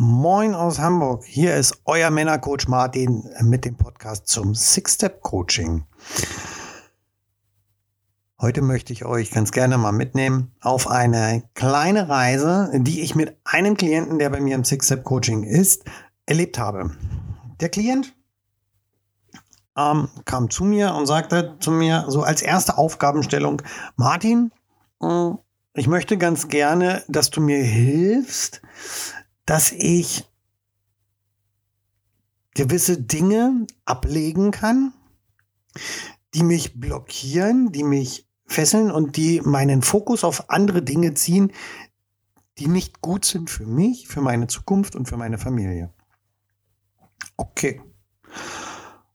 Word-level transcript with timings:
Moin 0.00 0.54
aus 0.54 0.78
Hamburg. 0.78 1.24
Hier 1.24 1.56
ist 1.56 1.82
euer 1.84 2.10
Männercoach 2.10 2.68
Martin 2.68 3.28
mit 3.42 3.64
dem 3.64 3.76
Podcast 3.76 4.28
zum 4.28 4.54
Six-Step-Coaching. 4.54 5.86
Heute 8.40 8.62
möchte 8.62 8.92
ich 8.92 9.04
euch 9.04 9.32
ganz 9.32 9.50
gerne 9.50 9.76
mal 9.76 9.90
mitnehmen 9.90 10.52
auf 10.60 10.88
eine 10.88 11.42
kleine 11.54 12.08
Reise, 12.08 12.70
die 12.74 13.00
ich 13.00 13.16
mit 13.16 13.36
einem 13.42 13.76
Klienten, 13.76 14.20
der 14.20 14.30
bei 14.30 14.40
mir 14.40 14.54
im 14.54 14.62
Six-Step-Coaching 14.62 15.42
ist, 15.42 15.82
erlebt 16.26 16.60
habe. 16.60 16.92
Der 17.58 17.68
Klient 17.68 18.14
ähm, 19.76 20.06
kam 20.24 20.48
zu 20.48 20.62
mir 20.62 20.94
und 20.94 21.06
sagte 21.06 21.56
zu 21.58 21.72
mir 21.72 22.04
so 22.06 22.22
als 22.22 22.40
erste 22.40 22.78
Aufgabenstellung, 22.78 23.62
Martin, 23.96 24.52
äh, 25.02 25.30
ich 25.74 25.88
möchte 25.88 26.18
ganz 26.18 26.46
gerne, 26.46 27.02
dass 27.08 27.30
du 27.30 27.40
mir 27.40 27.62
hilfst, 27.62 28.62
dass 29.48 29.72
ich 29.72 30.30
gewisse 32.52 33.00
Dinge 33.00 33.66
ablegen 33.86 34.50
kann, 34.50 34.92
die 36.34 36.42
mich 36.42 36.78
blockieren, 36.78 37.72
die 37.72 37.82
mich 37.82 38.28
fesseln 38.44 38.90
und 38.90 39.16
die 39.16 39.40
meinen 39.40 39.80
Fokus 39.80 40.22
auf 40.22 40.50
andere 40.50 40.82
Dinge 40.82 41.14
ziehen, 41.14 41.50
die 42.58 42.66
nicht 42.66 43.00
gut 43.00 43.24
sind 43.24 43.48
für 43.48 43.64
mich, 43.64 44.06
für 44.06 44.20
meine 44.20 44.48
Zukunft 44.48 44.94
und 44.94 45.08
für 45.08 45.16
meine 45.16 45.38
Familie. 45.38 45.94
Okay. 47.38 47.80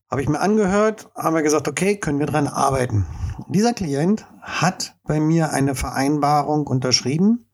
Habe 0.10 0.24
ich 0.24 0.30
mir 0.30 0.40
angehört, 0.40 1.12
haben 1.16 1.36
wir 1.36 1.44
gesagt, 1.44 1.68
okay, 1.68 1.98
können 1.98 2.18
wir 2.18 2.26
dran 2.26 2.48
arbeiten. 2.48 3.06
Dieser 3.50 3.74
Klient 3.74 4.26
hat 4.42 4.96
bei 5.04 5.20
mir 5.20 5.52
eine 5.52 5.76
Vereinbarung 5.76 6.66
unterschrieben 6.66 7.48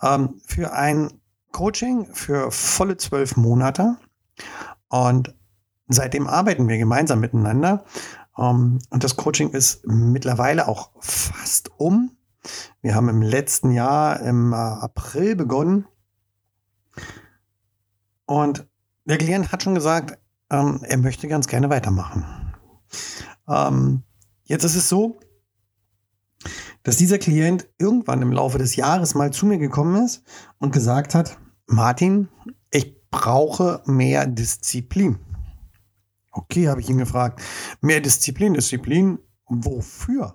ähm, 0.00 0.40
für 0.46 0.72
ein 0.72 1.20
Coaching 1.54 2.06
für 2.12 2.50
volle 2.50 2.96
zwölf 2.98 3.36
Monate. 3.36 3.96
Und 4.88 5.34
seitdem 5.88 6.26
arbeiten 6.26 6.68
wir 6.68 6.76
gemeinsam 6.76 7.20
miteinander. 7.20 7.84
Um, 8.36 8.80
und 8.90 9.04
das 9.04 9.16
Coaching 9.16 9.50
ist 9.50 9.86
mittlerweile 9.86 10.66
auch 10.66 10.90
fast 10.98 11.70
um. 11.78 12.16
Wir 12.82 12.96
haben 12.96 13.08
im 13.08 13.22
letzten 13.22 13.70
Jahr 13.70 14.18
im 14.20 14.52
äh, 14.52 14.56
April 14.56 15.36
begonnen. 15.36 15.86
Und 18.26 18.66
der 19.04 19.18
Klient 19.18 19.52
hat 19.52 19.62
schon 19.62 19.76
gesagt, 19.76 20.18
ähm, 20.50 20.80
er 20.82 20.98
möchte 20.98 21.28
ganz 21.28 21.46
gerne 21.46 21.70
weitermachen. 21.70 22.24
Ähm, 23.48 24.02
jetzt 24.42 24.64
ist 24.64 24.74
es 24.74 24.88
so, 24.88 25.20
dass 26.82 26.96
dieser 26.96 27.18
Klient 27.18 27.68
irgendwann 27.78 28.22
im 28.22 28.32
Laufe 28.32 28.58
des 28.58 28.74
Jahres 28.74 29.14
mal 29.14 29.32
zu 29.32 29.46
mir 29.46 29.58
gekommen 29.58 30.04
ist 30.04 30.24
und 30.58 30.72
gesagt 30.72 31.14
hat, 31.14 31.38
Martin, 31.66 32.28
ich 32.70 32.94
brauche 33.10 33.82
mehr 33.86 34.26
Disziplin. 34.26 35.18
Okay, 36.30 36.68
habe 36.68 36.80
ich 36.80 36.90
ihn 36.90 36.98
gefragt. 36.98 37.40
Mehr 37.80 38.00
Disziplin, 38.00 38.54
Disziplin, 38.54 39.18
wofür? 39.46 40.34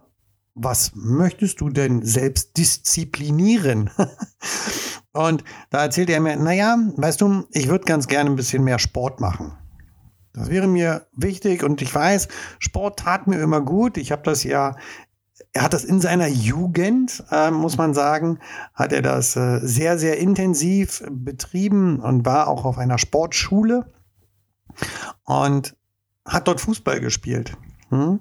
Was 0.55 0.91
möchtest 0.95 1.61
du 1.61 1.69
denn 1.69 2.03
selbst 2.03 2.57
disziplinieren? 2.57 3.89
Und 5.11 5.43
da 5.69 5.83
erzählte 5.83 6.13
er 6.13 6.21
mir, 6.21 6.35
naja, 6.37 6.77
weißt 6.95 7.21
du, 7.21 7.45
ich 7.51 7.67
würde 7.67 7.85
ganz 7.85 8.07
gerne 8.07 8.29
ein 8.29 8.35
bisschen 8.35 8.63
mehr 8.63 8.79
Sport 8.79 9.19
machen. 9.19 9.53
Das 10.33 10.49
wäre 10.49 10.67
mir 10.67 11.07
wichtig 11.13 11.63
und 11.63 11.81
ich 11.81 11.93
weiß, 11.93 12.27
Sport 12.59 12.99
tat 12.99 13.27
mir 13.27 13.41
immer 13.41 13.61
gut. 13.61 13.97
Ich 13.97 14.11
habe 14.11 14.21
das 14.21 14.43
ja 14.43 14.75
er 15.53 15.63
hat 15.63 15.73
das 15.73 15.83
in 15.83 16.01
seiner 16.01 16.27
Jugend, 16.27 17.23
äh, 17.31 17.51
muss 17.51 17.77
man 17.77 17.93
sagen, 17.93 18.39
hat 18.73 18.93
er 18.93 19.01
das 19.01 19.35
äh, 19.35 19.59
sehr, 19.61 19.97
sehr 19.97 20.17
intensiv 20.17 21.03
betrieben 21.09 21.99
und 21.99 22.25
war 22.25 22.47
auch 22.47 22.65
auf 22.65 22.77
einer 22.77 22.97
Sportschule 22.97 23.91
und 25.23 25.75
hat 26.25 26.47
dort 26.47 26.61
Fußball 26.61 26.99
gespielt. 26.99 27.57
Hm? 27.89 28.19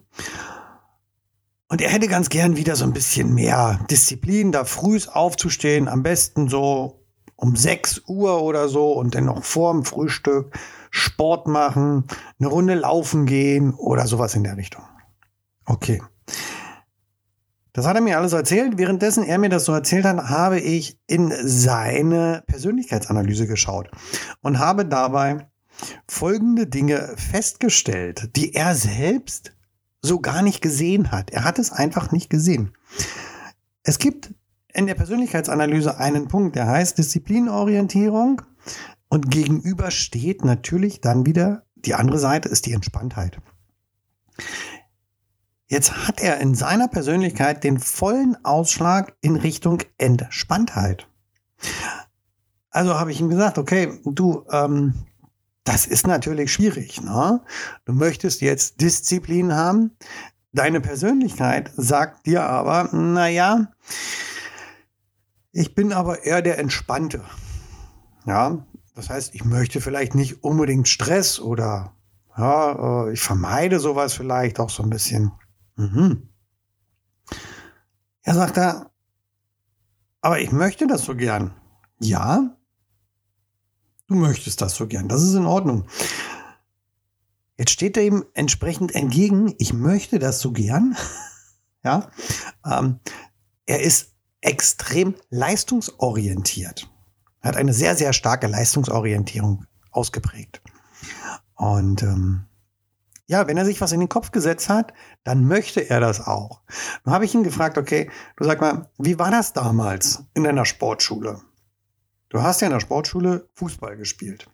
Und 1.69 1.83
er 1.83 1.91
hätte 1.91 2.09
ganz 2.09 2.31
gern 2.31 2.57
wieder 2.57 2.77
so 2.77 2.85
ein 2.85 2.95
bisschen 2.95 3.35
mehr 3.35 3.81
Disziplin, 3.91 4.53
da 4.53 4.65
früh 4.65 4.99
aufzustehen, 5.13 5.87
am 5.87 6.03
besten 6.03 6.49
so 6.49 7.05
um 7.37 7.55
6 7.55 8.03
Uhr 8.07 8.43
oder 8.43 8.69
so 8.69 8.93
und 8.93 9.15
dann 9.15 9.27
noch 9.27 9.45
vor 9.45 9.73
dem 9.73 9.85
Frühstück 9.85 10.59
Sport 10.91 11.47
machen, 11.47 12.05
eine 12.41 12.49
Runde 12.49 12.75
laufen 12.75 13.27
gehen 13.27 13.75
oder 13.75 14.07
sowas 14.07 14.35
in 14.35 14.45
der 14.45 14.57
Richtung. 14.57 14.83
Okay. 15.67 16.03
Das 17.79 17.87
hat 17.87 17.95
er 17.95 18.03
mir 18.03 18.19
alles 18.19 18.33
erzählt. 18.33 18.77
Währenddessen 18.77 19.23
er 19.23 19.39
mir 19.39 19.51
das 19.51 19.65
so 19.65 19.73
erzählt 19.73 20.05
hat, 20.05 20.17
habe 20.29 20.59
ich 20.59 20.99
in 21.07 21.33
seine 21.45 22.43
Persönlichkeitsanalyse 22.49 23.47
geschaut 23.47 23.89
und 24.41 24.59
habe 24.59 24.85
dabei 24.85 25.47
folgende 26.09 26.67
Dinge 26.67 27.15
festgestellt, 27.17 28.35
die 28.35 28.53
er 28.53 28.75
selbst 28.75 29.53
so 30.03 30.19
gar 30.19 30.43
nicht 30.43 30.61
gesehen 30.61 31.13
hat. 31.13 31.31
Er 31.31 31.45
hat 31.45 31.61
es 31.61 31.71
einfach 31.71 32.11
nicht 32.11 32.31
gesehen. 32.31 32.73
Es 33.85 34.01
gibt 34.01 34.35
in 34.75 34.89
der 34.89 34.97
Persönlichkeitsanalyse 34.97 35.99
einen 35.99 36.27
Punkt, 36.27 36.57
der 36.57 36.67
heißt 36.67 36.99
Disziplinorientierung 36.99 38.43
und 39.09 39.31
gegenüber 39.31 39.93
steht 39.93 40.45
natürlich 40.45 41.01
dann 41.01 41.27
wieder 41.27 41.63
die 41.77 41.95
andere 41.95 42.19
Seite 42.19 42.49
ist 42.49 42.67
die 42.67 42.73
Entspanntheit. 42.73 43.39
Jetzt 45.69 46.07
hat 46.07 46.21
er 46.21 46.41
in 46.41 46.55
seiner 46.55 46.89
Persönlichkeit 46.89 47.63
den 47.63 47.79
vollen 47.79 48.43
Ausschlag 48.45 49.15
in 49.21 49.37
Richtung 49.37 49.83
Entspanntheit. 49.99 51.07
Also 52.71 52.99
habe 52.99 53.13
ich 53.13 53.21
ihm 53.21 53.29
gesagt, 53.29 53.59
okay, 53.59 54.01
du, 54.05 54.47
ähm, 54.51 54.95
das 55.65 55.87
ist 55.87 56.07
natürlich 56.07 56.53
schwierig. 56.53 57.03
Ne? 57.03 57.43
Du 57.85 57.93
möchtest 57.93 58.41
jetzt 58.41 58.81
Disziplin 58.81 59.55
haben. 59.55 59.91
Deine 60.53 60.81
Persönlichkeit 60.81 61.71
sagt 61.77 62.25
dir 62.25 62.45
aber, 62.45 62.89
naja, 62.97 63.69
ich 65.53 65.75
bin 65.75 65.93
aber 65.93 66.25
eher 66.25 66.41
der 66.41 66.59
Entspannte. 66.59 67.23
Ja, 68.25 68.67
das 68.95 69.11
heißt, 69.11 69.35
ich 69.35 69.45
möchte 69.45 69.83
vielleicht 69.83 70.15
nicht 70.15 70.43
unbedingt 70.43 70.89
Stress 70.89 71.39
oder 71.39 71.93
ja, 72.37 73.07
äh, 73.07 73.13
ich 73.13 73.21
vermeide 73.21 73.81
sowas 73.81 74.15
vielleicht 74.15 74.61
auch 74.61 74.71
so 74.71 74.83
ein 74.83 74.91
bisschen. 74.91 75.33
Mhm. 75.79 76.29
Er 78.23 78.35
sagt 78.35 78.57
er, 78.59 78.91
aber 80.21 80.41
ich 80.41 80.51
möchte 80.53 80.87
das 80.87 81.03
so 81.03 81.15
gern. 81.15 81.55
Ja, 82.01 82.57
du 84.09 84.15
möchtest 84.17 84.61
das 84.61 84.75
so 84.75 84.87
gern. 84.87 85.09
Das 85.09 85.23
ist 85.23 85.35
in 85.35 85.47
Ordnung. 85.47 85.87
Jetzt 87.57 87.71
steht 87.71 87.97
er 87.97 88.05
ihm 88.05 88.25
entsprechend 88.35 88.95
entgegen, 88.95 89.55
ich 89.59 89.73
möchte 89.73 90.19
das 90.19 90.41
so 90.41 90.53
gern. 90.53 90.97
ja, 91.85 92.11
ähm, 92.65 92.99
er 93.67 93.81
ist 93.81 94.15
extrem 94.41 95.15
leistungsorientiert. 95.31 96.91
Er 97.41 97.49
hat 97.49 97.57
eine 97.57 97.73
sehr, 97.73 97.97
sehr 97.97 98.13
starke 98.13 98.49
Leistungsorientierung 98.49 99.65
ausgeprägt. 99.91 100.61
Und 101.55 102.03
ähm, 102.03 102.48
ja, 103.29 103.47
wenn 103.47 103.59
er 103.59 103.67
sich 103.67 103.81
was 103.83 103.93
in 103.93 104.01
den 104.01 104.09
Kopf 104.09 104.33
gesetzt 104.33 104.71
hat, 104.71 104.95
dann 105.23 105.45
möchte 105.45 105.89
er 105.89 106.01
das 106.01 106.27
auch. 106.27 106.63
Dann 107.05 107.13
habe 107.13 107.27
ich 107.27 107.35
ihn 107.35 107.45
gefragt, 107.45 107.77
okay, 107.77 108.11
du 108.37 108.45
sag 108.45 108.61
mal, 108.61 108.91
wie 108.97 109.19
war 109.19 109.31
das 109.31 109.53
damals 109.53 110.25
in 110.33 110.45
deiner 110.45 110.65
Sportschule? 110.65 111.43
Du 112.31 112.43
hast 112.43 112.63
ja 112.63 112.69
in 112.69 112.73
der 112.73 112.81
Sportschule 112.81 113.49
Fußball 113.55 113.99
gespielt. 113.99 114.51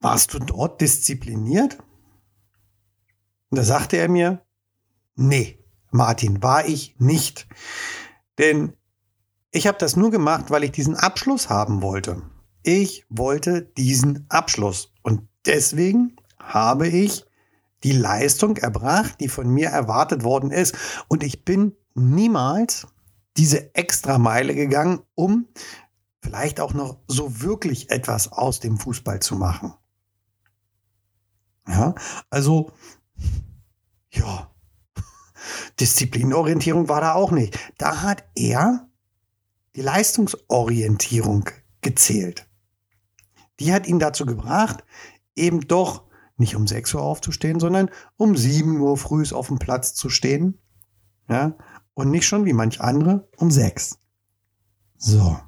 Warst 0.00 0.32
du 0.32 0.38
dort 0.38 0.80
diszipliniert? 0.80 1.78
Und 3.50 3.58
da 3.58 3.62
sagte 3.62 3.98
er 3.98 4.08
mir, 4.08 4.40
nee, 5.16 5.62
Martin, 5.90 6.42
war 6.42 6.66
ich 6.66 6.96
nicht. 6.98 7.46
Denn 8.38 8.72
ich 9.50 9.66
habe 9.66 9.78
das 9.78 9.96
nur 9.96 10.10
gemacht, 10.10 10.50
weil 10.50 10.64
ich 10.64 10.72
diesen 10.72 10.96
Abschluss 10.96 11.50
haben 11.50 11.82
wollte. 11.82 12.22
Ich 12.62 13.04
wollte 13.10 13.62
diesen 13.62 14.24
Abschluss. 14.30 14.94
Und 15.02 15.28
deswegen 15.44 16.16
habe 16.44 16.88
ich 16.88 17.24
die 17.82 17.92
Leistung 17.92 18.56
erbracht, 18.56 19.20
die 19.20 19.28
von 19.28 19.48
mir 19.48 19.68
erwartet 19.68 20.24
worden 20.24 20.50
ist. 20.50 20.74
Und 21.08 21.22
ich 21.22 21.44
bin 21.44 21.76
niemals 21.94 22.86
diese 23.36 23.74
Extrameile 23.74 24.54
gegangen, 24.54 25.00
um 25.14 25.48
vielleicht 26.20 26.60
auch 26.60 26.72
noch 26.72 26.98
so 27.06 27.42
wirklich 27.42 27.90
etwas 27.90 28.32
aus 28.32 28.60
dem 28.60 28.78
Fußball 28.78 29.20
zu 29.20 29.36
machen. 29.36 29.74
Ja, 31.68 31.94
also, 32.30 32.72
ja, 34.10 34.50
Disziplinorientierung 35.80 36.88
war 36.88 37.00
da 37.00 37.14
auch 37.14 37.30
nicht. 37.30 37.58
Da 37.78 38.02
hat 38.02 38.24
er 38.34 38.88
die 39.76 39.82
Leistungsorientierung 39.82 41.50
gezählt. 41.80 42.48
Die 43.60 43.72
hat 43.72 43.86
ihn 43.86 43.98
dazu 43.98 44.24
gebracht, 44.24 44.84
eben 45.36 45.60
doch 45.66 46.03
nicht 46.36 46.56
um 46.56 46.66
6 46.66 46.94
Uhr 46.94 47.02
aufzustehen, 47.02 47.60
sondern 47.60 47.90
um 48.16 48.36
7 48.36 48.80
Uhr 48.80 48.96
früh 48.96 49.24
auf 49.32 49.48
dem 49.48 49.58
Platz 49.58 49.94
zu 49.94 50.10
stehen. 50.10 50.58
Ja, 51.28 51.56
und 51.94 52.10
nicht 52.10 52.26
schon 52.26 52.44
wie 52.44 52.52
manch 52.52 52.80
andere 52.80 53.28
um 53.36 53.50
6. 53.50 53.98
So. 54.98 55.38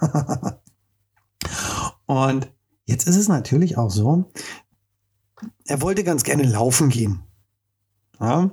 Und 2.06 2.52
jetzt 2.84 3.06
ist 3.08 3.16
es 3.16 3.28
natürlich 3.28 3.76
auch 3.76 3.90
so, 3.90 4.30
er 5.64 5.82
wollte 5.82 6.04
ganz 6.04 6.22
gerne 6.22 6.44
laufen 6.44 6.88
gehen. 6.88 7.24
Ja, 8.20 8.50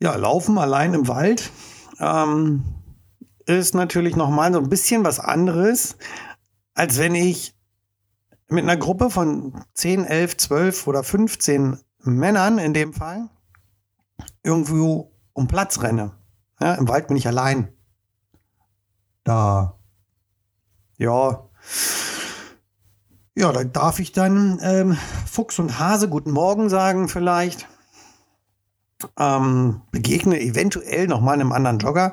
ja 0.00 0.14
laufen 0.16 0.58
allein 0.58 0.94
im 0.94 1.08
Wald 1.08 1.50
ähm, 1.98 2.64
ist 3.46 3.74
natürlich 3.74 4.16
nochmal 4.16 4.52
so 4.52 4.58
ein 4.58 4.68
bisschen 4.68 5.04
was 5.04 5.20
anderes, 5.20 5.96
als 6.74 6.98
wenn 6.98 7.14
ich 7.14 7.54
mit 8.54 8.64
einer 8.64 8.76
Gruppe 8.76 9.10
von 9.10 9.64
10, 9.74 10.04
11, 10.04 10.36
12 10.36 10.86
oder 10.86 11.02
15 11.02 11.78
Männern 12.00 12.58
in 12.58 12.74
dem 12.74 12.92
Fall 12.92 13.28
irgendwo 14.42 15.12
um 15.32 15.48
Platz 15.48 15.82
renne. 15.82 16.12
Ja, 16.60 16.74
Im 16.74 16.88
Wald 16.88 17.08
bin 17.08 17.16
ich 17.16 17.26
allein. 17.26 17.68
Da. 19.24 19.78
Ja. 20.98 21.48
Ja, 23.36 23.50
da 23.50 23.64
darf 23.64 23.98
ich 23.98 24.12
dann 24.12 24.60
ähm, 24.62 24.96
Fuchs 25.26 25.58
und 25.58 25.78
Hase 25.78 26.08
guten 26.08 26.30
Morgen 26.30 26.68
sagen 26.68 27.08
vielleicht. 27.08 27.66
Ähm, 29.18 29.82
begegne 29.90 30.40
eventuell 30.40 31.08
noch 31.08 31.20
mal 31.20 31.32
einem 31.32 31.52
anderen 31.52 31.78
Jogger, 31.78 32.12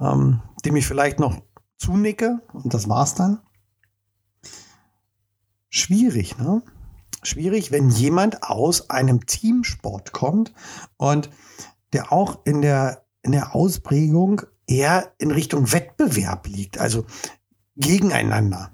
ähm, 0.00 0.40
dem 0.64 0.76
ich 0.76 0.86
vielleicht 0.86 1.18
noch 1.18 1.42
zunicke 1.76 2.40
und 2.52 2.72
das 2.72 2.88
war's 2.88 3.14
dann. 3.14 3.40
Schwierig, 5.76 6.38
ne? 6.38 6.62
Schwierig, 7.24 7.72
wenn 7.72 7.90
jemand 7.90 8.44
aus 8.44 8.90
einem 8.90 9.26
Teamsport 9.26 10.12
kommt 10.12 10.54
und 10.98 11.30
der 11.92 12.12
auch 12.12 12.46
in 12.46 12.62
der, 12.62 13.04
in 13.22 13.32
der 13.32 13.56
Ausprägung 13.56 14.42
eher 14.68 15.12
in 15.18 15.32
Richtung 15.32 15.72
Wettbewerb 15.72 16.46
liegt, 16.46 16.78
also 16.78 17.06
gegeneinander. 17.74 18.70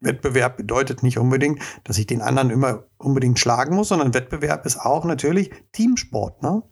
Wettbewerb 0.00 0.56
bedeutet 0.56 1.02
nicht 1.02 1.18
unbedingt, 1.18 1.60
dass 1.84 1.98
ich 1.98 2.06
den 2.06 2.22
anderen 2.22 2.48
immer 2.48 2.84
unbedingt 2.96 3.38
schlagen 3.38 3.76
muss, 3.76 3.88
sondern 3.88 4.14
Wettbewerb 4.14 4.64
ist 4.64 4.80
auch 4.80 5.04
natürlich 5.04 5.50
Teamsport. 5.72 6.42
Ne? 6.42 6.62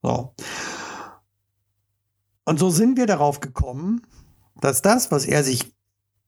So. 0.00 0.32
Und 2.44 2.60
so 2.60 2.70
sind 2.70 2.96
wir 2.96 3.06
darauf 3.06 3.40
gekommen, 3.40 4.06
dass 4.60 4.80
das, 4.80 5.10
was 5.10 5.24
er 5.24 5.42
sich 5.42 5.74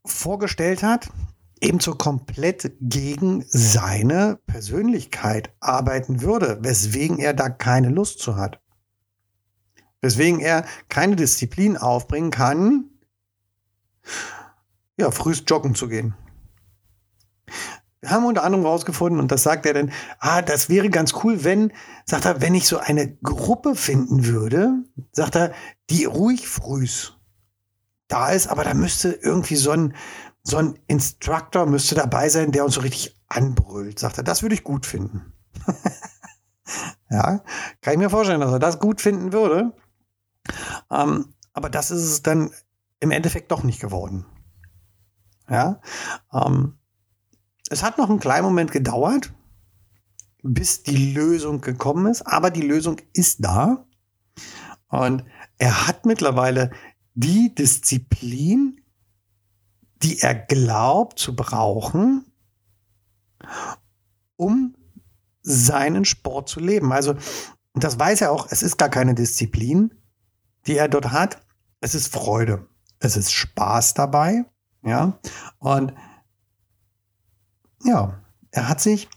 vorgestellt 0.05 0.82
hat, 0.82 1.11
eben 1.61 1.81
so 1.81 1.94
komplett 1.94 2.73
gegen 2.81 3.44
seine 3.49 4.38
Persönlichkeit 4.47 5.52
arbeiten 5.61 6.23
würde, 6.23 6.58
weswegen 6.62 7.19
er 7.19 7.35
da 7.35 7.49
keine 7.49 7.91
Lust 7.91 8.20
zu 8.20 8.37
hat. 8.37 8.61
Weswegen 10.00 10.41
er 10.41 10.64
keine 10.88 11.17
Disziplin 11.17 11.76
aufbringen 11.76 12.31
kann, 12.31 12.85
ja, 14.97 15.11
frühst 15.11 15.49
joggen 15.50 15.75
zu 15.75 15.88
gehen. 15.88 16.14
Wir 18.00 18.11
haben 18.11 18.25
unter 18.25 18.44
anderem 18.44 18.64
rausgefunden, 18.64 19.20
und 19.20 19.31
das 19.31 19.43
sagt 19.43 19.67
er 19.67 19.75
dann, 19.75 19.93
ah, 20.20 20.41
das 20.41 20.70
wäre 20.70 20.88
ganz 20.88 21.12
cool, 21.23 21.44
wenn, 21.44 21.70
sagt 22.06 22.25
er, 22.25 22.41
wenn 22.41 22.55
ich 22.55 22.67
so 22.67 22.79
eine 22.79 23.14
Gruppe 23.17 23.75
finden 23.75 24.25
würde, 24.25 24.85
sagt 25.12 25.37
er, 25.37 25.53
die 25.91 26.06
ruhig 26.06 26.49
frühs 26.49 27.19
da 28.12 28.30
ist, 28.30 28.48
aber 28.48 28.64
da 28.64 28.74
müsste 28.74 29.10
irgendwie 29.10 29.56
so 29.56 29.70
ein, 29.70 29.94
so 30.42 30.58
ein 30.58 30.78
Instructor 30.86 31.66
müsste 31.66 31.94
dabei 31.94 32.28
sein, 32.28 32.52
der 32.52 32.64
uns 32.64 32.74
so 32.74 32.80
richtig 32.80 33.16
anbrüllt, 33.28 33.98
sagt 33.98 34.18
er. 34.18 34.24
Das 34.24 34.42
würde 34.42 34.54
ich 34.54 34.64
gut 34.64 34.86
finden. 34.86 35.32
ja, 37.10 37.42
kann 37.80 37.94
ich 37.94 37.98
mir 37.98 38.10
vorstellen, 38.10 38.40
dass 38.40 38.52
er 38.52 38.58
das 38.58 38.78
gut 38.78 39.00
finden 39.00 39.32
würde. 39.32 39.72
Ähm, 40.90 41.34
aber 41.52 41.70
das 41.70 41.90
ist 41.90 42.04
es 42.04 42.22
dann 42.22 42.50
im 43.00 43.10
Endeffekt 43.10 43.50
doch 43.50 43.62
nicht 43.62 43.80
geworden. 43.80 44.26
Ja, 45.48 45.80
ähm, 46.32 46.78
es 47.70 47.82
hat 47.82 47.98
noch 47.98 48.08
einen 48.08 48.20
kleinen 48.20 48.44
Moment 48.44 48.72
gedauert, 48.72 49.32
bis 50.42 50.82
die 50.82 51.12
Lösung 51.12 51.60
gekommen 51.60 52.06
ist, 52.06 52.22
aber 52.22 52.50
die 52.50 52.62
Lösung 52.62 53.00
ist 53.12 53.44
da. 53.44 53.84
Und 54.88 55.24
er 55.58 55.86
hat 55.86 56.06
mittlerweile 56.06 56.70
die 57.20 57.55
Disziplin, 57.55 58.81
die 60.02 60.20
er 60.20 60.34
glaubt 60.34 61.19
zu 61.19 61.37
brauchen, 61.37 62.25
um 64.37 64.75
seinen 65.43 66.05
Sport 66.05 66.49
zu 66.49 66.61
leben. 66.61 66.93
Also, 66.93 67.14
das 67.75 67.99
weiß 67.99 68.22
er 68.22 68.32
auch, 68.32 68.49
es 68.50 68.62
ist 68.62 68.78
gar 68.78 68.88
keine 68.88 69.14
Disziplin, 69.14 69.94
die 70.67 70.76
er 70.76 70.88
dort 70.88 71.12
hat. 71.12 71.43
Es 71.81 71.94
ist 71.94 72.12
Freude. 72.12 72.67
Es 72.99 73.17
ist 73.17 73.32
Spaß 73.32 73.94
dabei. 73.94 74.44
Ja. 74.82 75.19
Und 75.58 75.93
ja, 77.84 78.19
er 78.50 78.69
hat 78.69 78.81
sich 78.81 79.08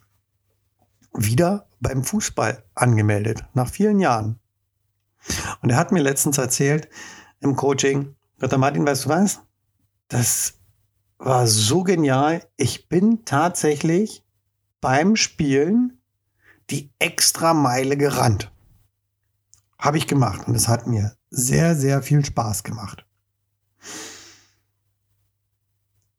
wieder 1.13 1.67
beim 1.79 2.03
Fußball 2.03 2.63
angemeldet, 2.75 3.45
nach 3.53 3.69
vielen 3.69 4.00
Jahren. 4.00 4.39
Und 5.61 5.69
er 5.69 5.77
hat 5.77 5.91
mir 5.91 6.01
letztens 6.01 6.38
erzählt 6.38 6.89
im 7.43 7.55
Coaching, 7.55 8.15
Dr. 8.39 8.57
Martin, 8.57 8.85
weißt 8.85 9.05
du 9.05 9.09
was? 9.09 9.41
Das 10.07 10.55
war 11.17 11.47
so 11.47 11.83
genial. 11.83 12.45
Ich 12.57 12.89
bin 12.89 13.25
tatsächlich 13.25 14.23
beim 14.81 15.15
Spielen 15.15 16.01
die 16.69 16.91
extra 16.99 17.53
Meile 17.53 17.97
gerannt. 17.97 18.51
Habe 19.77 19.97
ich 19.97 20.07
gemacht 20.07 20.47
und 20.47 20.55
es 20.55 20.67
hat 20.67 20.87
mir 20.87 21.15
sehr, 21.29 21.75
sehr 21.75 22.01
viel 22.01 22.23
Spaß 22.23 22.63
gemacht. 22.63 23.05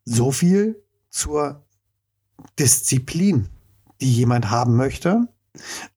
So 0.05 0.33
viel 0.33 0.83
zur 1.09 1.65
Disziplin, 2.59 3.49
die 4.01 4.13
jemand 4.13 4.51
haben 4.51 4.77
möchte 4.77 5.29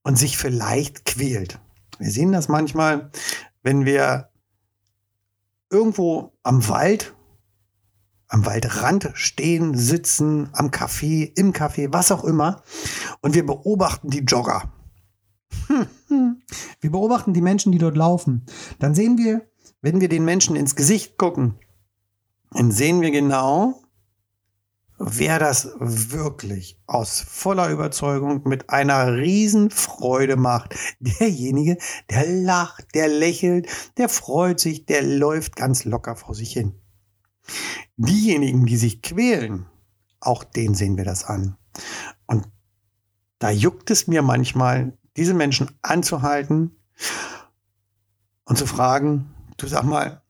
und 0.03 0.17
sich 0.17 0.37
vielleicht 0.37 1.05
quält. 1.05 1.59
Wir 1.99 2.11
sehen 2.11 2.31
das 2.31 2.47
manchmal, 2.47 3.11
wenn 3.63 3.85
wir 3.85 4.26
irgendwo 5.69 6.33
am 6.43 6.67
Wald 6.69 7.13
am 8.29 8.45
Waldrand 8.45 9.11
stehen, 9.13 9.75
sitzen, 9.75 10.49
am 10.53 10.69
Café, 10.69 11.31
im 11.35 11.53
Café, 11.53 11.87
was 11.91 12.11
auch 12.11 12.23
immer. 12.23 12.61
Und 13.21 13.35
wir 13.35 13.45
beobachten 13.45 14.09
die 14.09 14.19
Jogger. 14.19 14.71
Wir 16.79 16.91
beobachten 16.91 17.33
die 17.33 17.41
Menschen, 17.41 17.71
die 17.71 17.79
dort 17.79 17.97
laufen. 17.97 18.45
Dann 18.79 18.93
sehen 18.93 19.17
wir, 19.17 19.49
wenn 19.81 19.99
wir 19.99 20.09
den 20.09 20.23
Menschen 20.23 20.55
ins 20.55 20.75
Gesicht 20.75 21.17
gucken, 21.17 21.55
dann 22.51 22.71
sehen 22.71 23.01
wir 23.01 23.11
genau, 23.11 23.81
wer 24.99 25.39
das 25.39 25.71
wirklich 25.79 26.79
aus 26.87 27.21
voller 27.21 27.69
Überzeugung 27.69 28.47
mit 28.47 28.69
einer 28.69 29.15
Riesenfreude 29.15 30.35
macht. 30.35 30.75
Derjenige, 30.99 31.77
der 32.09 32.27
lacht, 32.27 32.95
der 32.95 33.07
lächelt, 33.07 33.67
der 33.97 34.09
freut 34.09 34.59
sich, 34.59 34.85
der 34.85 35.03
läuft 35.03 35.55
ganz 35.55 35.85
locker 35.85 36.15
vor 36.15 36.35
sich 36.35 36.53
hin. 36.53 36.73
Diejenigen, 37.95 38.65
die 38.65 38.77
sich 38.77 39.01
quälen, 39.01 39.67
auch 40.19 40.43
denen 40.43 40.75
sehen 40.75 40.97
wir 40.97 41.05
das 41.05 41.25
an. 41.25 41.57
Und 42.25 42.47
da 43.39 43.51
juckt 43.51 43.91
es 43.91 44.07
mir 44.07 44.21
manchmal, 44.21 44.97
diese 45.15 45.33
Menschen 45.33 45.71
anzuhalten 45.81 46.75
und 48.45 48.57
zu 48.57 48.65
fragen, 48.65 49.33
du 49.57 49.67
sag 49.67 49.83
mal, 49.83 50.21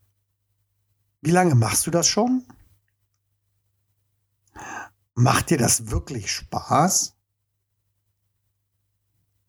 wie 1.21 1.31
lange 1.31 1.55
machst 1.55 1.87
du 1.87 1.91
das 1.91 2.07
schon? 2.07 2.43
Macht 5.19 5.49
dir 5.49 5.57
das 5.57 5.89
wirklich 5.89 6.31
Spaß? 6.31 7.17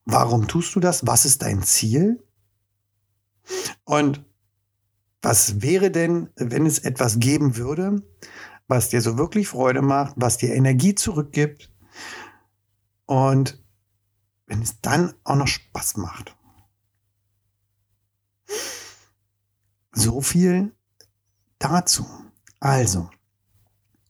Warum 0.07 0.49
tust 0.49 0.75
du 0.75 0.81
das? 0.81 1.07
Was 1.07 1.27
ist 1.27 1.43
dein 1.43 1.63
Ziel? 1.63 2.27
Und 3.85 4.25
was 5.21 5.61
wäre 5.61 5.91
denn, 5.91 6.31
wenn 6.37 6.65
es 6.65 6.79
etwas 6.79 7.19
geben 7.19 7.57
würde, 7.57 8.03
was 8.67 8.89
dir 8.89 9.03
so 9.03 9.19
wirklich 9.19 9.49
Freude 9.49 9.83
macht, 9.83 10.15
was 10.17 10.39
dir 10.39 10.55
Energie 10.55 10.95
zurückgibt 10.95 11.71
und 13.05 13.63
wenn 14.47 14.63
es 14.63 14.81
dann 14.81 15.13
auch 15.25 15.37
noch 15.37 15.49
Spaß 15.49 15.99
macht? 15.99 16.35
So 19.93 20.23
viel 20.23 20.75
dazu. 21.59 22.07
Also, 22.59 23.11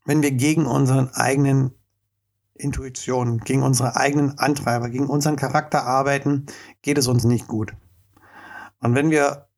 wenn 0.08 0.22
wir 0.22 0.30
gegen 0.30 0.64
unseren 0.64 1.10
eigenen 1.12 1.72
Intuitionen, 2.54 3.40
gegen 3.40 3.62
unsere 3.62 3.94
eigenen 3.96 4.38
Antreiber, 4.38 4.88
gegen 4.88 5.06
unseren 5.06 5.36
Charakter 5.36 5.84
arbeiten, 5.84 6.46
geht 6.80 6.96
es 6.96 7.08
uns 7.08 7.24
nicht 7.24 7.46
gut. 7.46 7.74
Und 8.80 8.94
wenn 8.94 9.10
wir 9.10 9.48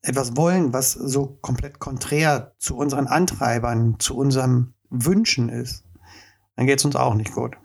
etwas 0.00 0.38
wollen, 0.38 0.72
was 0.72 0.92
so 0.92 1.38
komplett 1.42 1.80
konträr 1.80 2.54
zu 2.58 2.78
unseren 2.78 3.08
Antreibern, 3.08 3.96
zu 3.98 4.16
unseren 4.16 4.72
Wünschen 4.88 5.50
ist, 5.50 5.84
dann 6.56 6.66
geht 6.66 6.78
es 6.78 6.84
uns 6.86 6.96
auch 6.96 7.14
nicht 7.14 7.34
gut. 7.34 7.58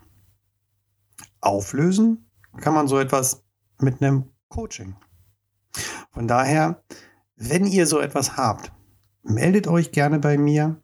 Auflösen 1.39 2.29
kann 2.57 2.73
man 2.73 2.89
so 2.89 2.99
etwas 2.99 3.45
mit 3.79 4.01
einem 4.01 4.25
Coaching. 4.49 4.97
Von 6.11 6.27
daher, 6.27 6.83
wenn 7.37 7.65
ihr 7.65 7.87
so 7.87 8.01
etwas 8.01 8.35
habt, 8.35 8.73
meldet 9.23 9.67
euch 9.67 9.93
gerne 9.93 10.19
bei 10.19 10.37
mir. 10.37 10.81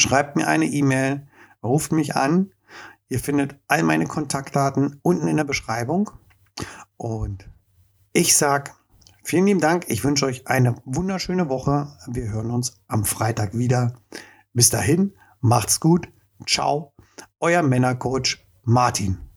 Schreibt 0.00 0.36
mir 0.36 0.46
eine 0.46 0.66
E-Mail, 0.66 1.26
ruft 1.62 1.92
mich 1.92 2.16
an. 2.16 2.52
Ihr 3.08 3.18
findet 3.18 3.56
all 3.68 3.82
meine 3.82 4.06
Kontaktdaten 4.06 5.00
unten 5.02 5.28
in 5.28 5.36
der 5.36 5.44
Beschreibung. 5.44 6.10
Und 6.96 7.48
ich 8.12 8.36
sage 8.36 8.72
vielen 9.22 9.46
lieben 9.46 9.60
Dank. 9.60 9.84
Ich 9.88 10.04
wünsche 10.04 10.26
euch 10.26 10.46
eine 10.46 10.76
wunderschöne 10.84 11.48
Woche. 11.48 11.96
Wir 12.06 12.30
hören 12.30 12.50
uns 12.50 12.80
am 12.88 13.04
Freitag 13.04 13.56
wieder. 13.56 13.94
Bis 14.52 14.70
dahin, 14.70 15.14
macht's 15.40 15.80
gut. 15.80 16.08
Ciao. 16.46 16.92
Euer 17.38 17.62
Männercoach 17.62 18.38
Martin. 18.64 19.29